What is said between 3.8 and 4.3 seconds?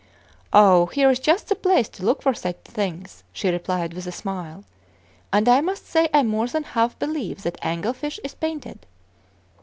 with a